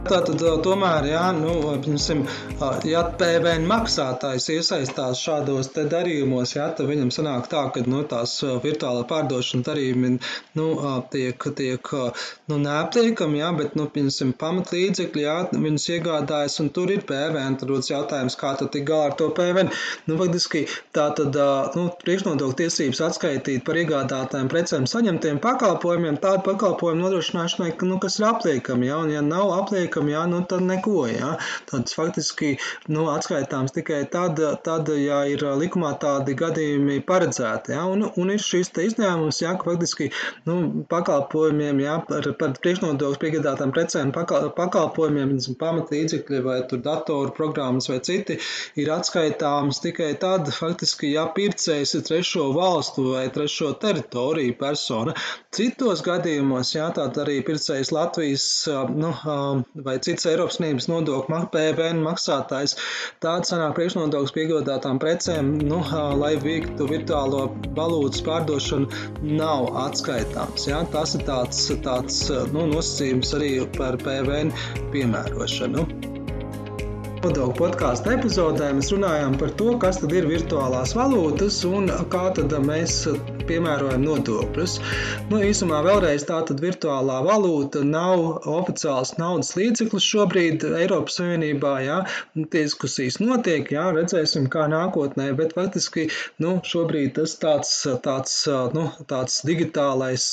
Tātad, 0.00 0.40
tomēr, 0.64 1.04
jā, 1.10 1.22
nu, 1.36 1.50
piemēram, 1.84 2.22
ja 2.88 3.02
PVN 3.20 3.66
maksātājs 3.68 4.46
iesaistās 4.54 5.20
šādos 5.20 5.68
darījumos, 5.76 6.54
jā, 6.56 6.70
tad 6.76 6.88
viņam 6.88 7.10
sanāk 7.12 7.50
tā, 7.52 7.66
ka 7.74 7.82
nu, 7.84 8.00
tās 8.08 8.32
virtuālā 8.64 9.04
pārdošana 9.10 9.66
darījumi 9.66 10.14
nu, 10.56 10.66
tiek, 11.12 11.44
tiek 11.58 11.90
nu, 12.48 12.58
neaptiekami, 12.62 13.42
jā, 13.42 13.50
bet, 13.58 13.76
nu, 13.76 13.86
piemēram, 13.92 14.32
pamatlīdzekļi, 14.40 15.26
jā, 15.26 15.36
viņus 15.52 15.86
iegādājas, 15.98 16.56
un 16.64 16.72
tur 16.72 16.94
ir 16.96 17.04
PVN. 17.04 17.60
Tad 17.60 17.68
rodas 17.68 17.92
jautājums, 17.92 18.38
kā 18.40 18.54
tad 18.56 18.72
tik 18.72 18.88
galā 18.88 19.10
ar 19.10 19.18
to 19.20 19.28
PVN. 19.36 19.68
Nu, 20.08 20.16
faktiski 20.22 20.64
tā 20.96 21.10
tad, 21.20 21.36
nu, 21.76 21.86
priekšnodokļu 22.00 22.58
tiesības 22.62 23.04
atskaitīt 23.10 23.68
par 23.68 23.78
iegādātājiem 23.84 24.48
precēm 24.50 24.88
saņemtiem 24.90 25.44
pakalpojumiem, 25.44 26.18
tādu 26.24 26.46
pakalpojumu 26.48 27.04
nodrošināšanai, 27.04 27.76
nu, 27.84 28.00
kas 28.02 28.18
ir 28.18 28.30
apliekami, 28.32 28.88
jā, 28.88 28.98
un 29.04 29.14
ja 29.14 29.24
nav 29.24 29.54
apliekami, 29.60 29.89
liekam, 29.90 30.08
jā, 30.08 30.26
nu 30.30 30.40
tad 30.46 30.62
neko, 30.62 31.06
jā. 31.10 31.36
Tad 31.66 31.90
faktiski, 31.90 32.58
nu, 32.88 33.08
atskaitāms 33.10 33.74
tikai 33.74 34.04
tad, 34.10 34.38
tad, 34.64 34.88
ja 34.88 35.24
ir 35.26 35.42
likumā 35.42 35.98
tādi 36.00 36.34
gadījumi 36.34 37.00
paredzēti, 37.06 37.74
jā, 37.74 37.84
un, 37.84 38.06
un 38.16 38.30
ir 38.30 38.40
šis 38.40 38.70
izņēmums, 38.70 39.42
jā, 39.42 39.56
ka 39.58 39.70
faktiski, 39.70 40.10
nu, 40.46 40.84
pakalpojumiem, 40.90 41.80
jā, 41.82 41.98
par, 42.06 42.30
par 42.38 42.54
priekšnodokļus 42.62 43.20
piegādātām 43.20 43.72
precēm 43.74 44.12
pakal, 44.14 44.50
pakalpojumiem, 44.56 45.38
pamatlīdzekļi 45.60 46.42
vai 46.44 46.60
tur 46.70 46.82
datoru 46.84 47.34
programmas 47.34 47.90
vai 47.90 48.00
citi, 48.00 48.38
ir 48.78 48.92
atskaitāms 48.94 49.82
tikai 49.82 50.12
tad, 50.22 50.50
faktiski, 50.54 51.14
ja 51.16 51.26
pircējs 51.34 51.96
ir 51.98 52.06
trešo 52.06 52.50
valstu 52.54 53.10
vai 53.14 53.26
trešo 53.32 53.74
teritoriju 53.82 54.56
persona. 54.60 55.16
Citos 55.50 55.98
gadījumos, 56.06 56.68
jā, 56.76 56.84
tātad 56.94 57.24
arī 57.24 57.40
pircējs 57.42 57.88
Latvijas, 57.90 58.42
nu, 58.94 59.08
vai 59.82 59.96
cits 60.06 60.28
Eiropas 60.30 60.60
Savienības 60.60 60.86
nodokļu 60.86 61.40
PVN 61.50 62.04
maksātājs, 62.04 62.76
tāds 63.24 63.50
sanāk 63.50 63.74
priekšnodoklis 63.74 64.34
piegādātām 64.36 65.00
precēm, 65.02 65.48
nu, 65.66 65.80
lai 66.20 66.36
veiktu 66.44 66.86
virtuālo 66.92 67.48
valūtas 67.74 68.22
pārdošanu, 68.28 69.02
nav 69.40 69.72
atskaitāms. 69.88 70.68
Ja? 70.70 70.84
Tas 70.94 71.16
ir 71.18 71.26
tāds, 71.26 71.64
tāds 71.82 72.20
nu, 72.54 72.68
nosacījums 72.70 73.34
arī 73.40 73.50
par 73.74 73.98
PVN 74.06 74.54
piemērošanu. 74.94 75.88
Nodokļu 77.24 77.58
podkāstu 77.58 78.14
epizodē 78.14 78.70
mēs 78.78 78.94
runājām 78.94 79.34
par 79.42 79.50
to, 79.58 79.74
kas 79.82 79.98
tad 80.00 80.14
ir 80.14 80.30
virtuālās 80.30 80.94
valūtas 80.96 81.58
un 81.68 81.90
kā 82.14 82.28
tad 82.38 82.54
mēs 82.70 83.02
piemērojam 83.50 84.04
nodokļus. 84.04 84.76
Nu, 85.30 85.40
īsumā 85.44 85.80
vēlreiz 85.86 86.24
tā 86.28 86.40
tad 86.46 86.62
virtuālā 86.62 87.20
valūta 87.26 87.82
nav 87.86 88.46
oficiāls 88.50 89.16
naudas 89.18 89.52
līdzeklis 89.58 90.06
šobrīd 90.06 90.66
Eiropas 90.68 91.18
Savienībā. 91.18 91.74
Jā. 91.84 91.98
Nu, 92.38 92.46
diskusijas 92.52 93.18
notiek, 93.22 93.70
jā, 93.74 93.88
redzēsim, 93.96 94.46
kā 94.52 94.66
nākotnē, 94.70 95.30
bet 95.38 95.54
faktiski 95.56 96.08
nu, 96.42 96.58
šobrīd 96.66 97.14
tas 97.18 97.36
tāds, 97.42 97.72
tāds, 98.04 98.36
nu, 98.76 98.86
tāds 99.10 99.40
digitālais 99.48 100.26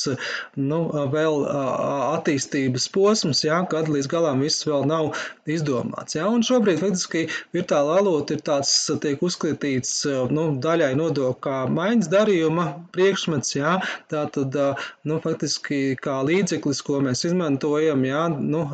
nu, 0.58 0.80
vēl 1.14 1.46
attīstības 1.48 2.88
posms, 2.94 3.42
jā, 3.46 3.60
kad 3.70 3.90
līdz 3.90 4.10
galam 4.12 4.44
viss 4.44 4.66
vēl 4.68 4.86
nav 4.90 5.10
izdomāts. 5.48 6.18
Jā. 6.18 6.28
Un 6.30 6.44
šobrīd 6.46 6.82
faktiski 6.82 7.26
virtuāla 7.56 7.98
valūta 7.98 8.36
ir 8.36 8.44
tāds, 8.46 8.74
tiek 9.02 9.22
uzskatīts 9.24 10.04
nu, 10.34 10.50
daļai 10.62 10.94
nodokļu 10.98 11.38
kā 11.44 11.58
maiņas 11.72 12.10
darījuma 12.12 12.66
priekšmets, 13.08 13.54
jā, 13.56 13.78
tā 14.12 14.26
tad, 14.32 14.56
nu, 15.08 15.18
faktiski 15.24 15.96
kā 16.00 16.20
līdzeklis, 16.26 16.82
ko 16.84 17.00
mēs 17.04 17.24
izmantojam, 17.28 18.04
jā, 18.04 18.24
nu, 18.36 18.64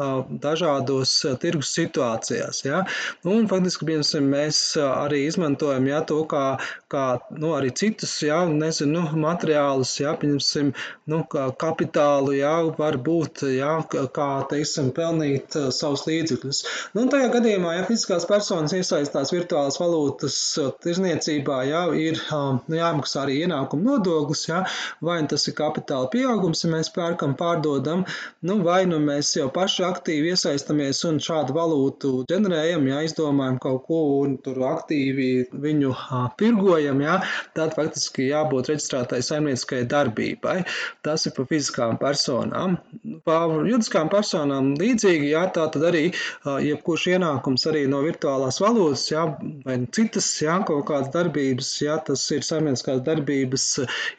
dažādos 0.43 1.13
tirgus 1.43 1.71
situācijās, 1.77 2.65
jā. 2.67 2.83
Un 3.29 3.47
faktiski, 3.51 3.87
piemēram, 3.91 4.31
mēs 4.35 4.61
arī 4.83 5.25
izmantojam, 5.29 5.87
jā, 5.91 6.01
to 6.09 6.23
kā, 6.31 6.45
kā, 6.93 7.05
nu, 7.39 7.53
arī 7.57 7.71
citus, 7.77 8.17
jā, 8.27 8.43
nezinu, 8.51 9.05
nu, 9.05 9.23
materiālus, 9.25 9.95
jā, 10.03 10.15
piemēram, 10.19 10.73
nu, 11.11 11.23
kā 11.31 11.47
kapitālu, 11.61 12.35
jā, 12.41 12.55
var 12.79 12.99
būt, 13.07 13.45
jā, 13.55 13.77
kā, 13.91 14.29
teiksim, 14.51 14.91
pelnīt 14.97 15.55
savus 15.75 16.07
līdzekļus. 16.09 16.65
Nu, 16.99 17.07
tajā 17.13 17.31
gadījumā, 17.37 17.77
ja 17.79 17.87
fiziskās 17.87 18.27
personas 18.29 18.75
iesaistās 18.75 19.33
virtuālās 19.35 19.79
valūtas 19.81 20.41
tirzniecībā, 20.85 21.63
jā, 21.71 21.87
ir 22.01 22.21
um, 22.35 22.61
jāmaksā 22.73 23.25
arī 23.25 23.41
ienākuma 23.45 23.85
nodoklis, 24.25 24.49
jā, 24.49 24.65
vai 25.05 25.21
nu 25.23 25.29
tas 25.29 25.47
ir 25.49 25.55
kapitāla 25.59 26.09
pieaugums, 26.13 26.65
ja 26.65 26.71
mēs 26.73 26.91
pērkam, 26.95 27.35
pārdodam, 27.37 28.05
nu, 28.43 28.59
vai 28.65 28.85
nu 28.87 28.99
mēs 28.99 29.35
jau 29.37 29.49
paši 29.53 29.85
aktīvi 29.85 30.33
iesaistamies 30.33 31.05
un 31.09 31.21
šādu 31.21 31.55
valūtu 31.55 32.25
ģenerējam, 32.31 32.87
jā, 32.89 33.03
izdomājam 33.05 33.59
kaut 33.63 33.85
ko 33.89 34.01
un 34.23 34.37
tur 34.45 34.61
aktīvi 34.69 35.49
viņu 35.53 35.93
uh, 35.93 36.29
tirgojam, 36.39 37.03
jā, 37.05 37.21
tad 37.57 37.75
faktiski 37.77 38.31
jābūt 38.31 38.73
reģistrētai 38.73 39.21
saimnieciskai 39.25 39.85
darbībai. 39.91 40.63
Tas 41.05 41.27
ir 41.27 41.35
pa 41.37 41.47
fiziskām 41.49 41.99
personām. 42.01 42.79
Pa 43.27 43.45
juridiskām 43.51 44.11
personām 44.13 44.73
līdzīgi, 44.81 45.31
jā, 45.35 45.45
tā 45.55 45.67
tad 45.73 45.85
arī 45.91 46.07
jebkurš 46.45 47.09
ienākums 47.15 47.67
arī 47.71 47.85
no 47.91 48.01
virtuālās 48.05 48.61
valūtas, 48.63 49.07
jā, 49.13 49.25
vai 49.67 49.79
citas, 49.95 50.29
jā, 50.43 50.57
kaut 50.67 50.87
kādas 50.89 51.13
darbības, 51.15 51.71
jā, 51.85 51.99
tas 52.07 52.25
ir 52.35 52.45
saimnieciskās 52.47 53.03
darbības 53.05 53.67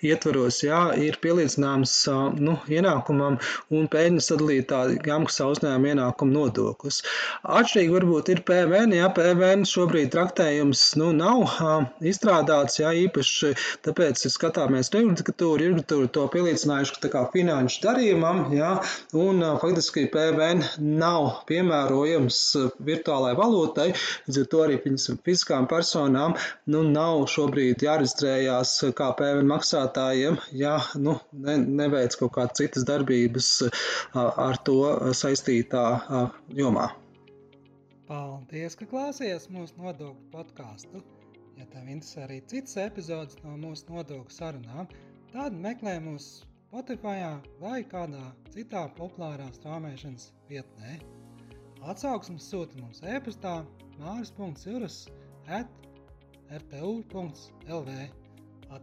ietvaros, 0.05 0.61
jā, 0.65 0.81
ir 1.01 1.17
pielīdzināms, 1.23 1.95
nu, 2.39 2.57
ienākumam 2.71 3.39
un 3.75 3.89
pēļņas 3.91 4.29
sadalītā 4.31 4.81
jāmaksā 5.05 5.49
uzņēmuma 5.53 5.93
ienākuma 5.93 6.35
nodoklis. 6.35 7.01
Atšķirīgi 7.43 7.93
varbūt 7.95 8.31
ir 8.33 8.43
PVN, 8.47 8.95
jā, 8.99 9.09
PVN 9.15 9.65
šobrīd 9.69 10.11
traktējums, 10.15 10.83
nu, 11.01 11.11
nav 11.15 11.45
izstrādāts, 12.05 12.79
jā, 12.81 12.93
īpaši 13.05 13.53
tāpēc, 13.85 14.25
ja 14.25 14.33
skatāmies 14.33 14.91
judikatūru, 14.95 15.69
judikatūru 15.69 16.09
to 16.15 16.25
pielīdzinājuši 16.33 17.01
tā 17.03 17.11
kā 17.13 17.25
finanšu 17.33 17.81
darījumam, 17.83 18.45
jā, 18.55 18.71
un 19.17 19.43
faktiski 19.61 20.07
PVN 20.13 20.63
nav 21.01 21.41
piemērojams 21.49 22.41
virtuālajai 22.87 23.39
valūtai, 23.39 23.87
līdz 24.27 24.41
ar 24.41 24.49
to 24.51 24.63
arī 24.65 24.79
fiziskām 24.85 25.67
personām 25.71 26.35
nu, 26.71 26.83
nav 26.89 27.25
šobrīd 27.31 27.83
jāreģistrējās 27.85 28.75
kā 28.97 29.11
PVN 29.19 29.49
maksātājiem, 29.75 30.37
ja 30.55 30.77
nu, 30.95 31.17
ne, 31.33 31.57
neveic 31.57 32.15
kaut 32.19 32.33
kādas 32.35 32.59
citas 32.59 32.85
darbības 32.87 33.47
ar 34.15 34.57
to 34.63 34.77
saistītā 35.11 35.83
jomā. 36.55 36.93
Paldies, 38.07 38.75
ka 38.77 38.85
klausījāties 38.85 39.49
mūsu 39.51 39.75
nodokļu 39.81 40.31
podkāstu. 40.31 41.03
Ja 41.57 41.65
tev 41.71 41.87
interesē 41.89 42.25
arī 42.25 42.41
citas 42.47 42.77
epizodes 42.77 43.39
no 43.43 43.55
mūsu 43.57 43.87
nodokļu 43.89 44.31
sarunām, 44.31 44.87
tad 45.33 45.55
meklē 45.55 45.97
mūs 46.03 46.45
Spotify 46.69 47.35
vai 47.59 47.83
kādā 47.87 48.31
citā 48.53 48.85
populārā 48.97 49.47
strāmošanas 49.55 50.31
vietnē. 50.49 50.99
Atsauksmes 51.85 52.47
sūta 52.51 52.79
mums 52.79 53.01
e-pastā 53.03 53.63
māris.cirus 53.99 55.05
at 55.47 55.71
rtu.lv. 56.51 57.97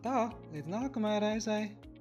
Tā, 0.03 0.31
līdz 0.55 0.68
nākamajai 0.73 1.21
reizei! 1.23 1.91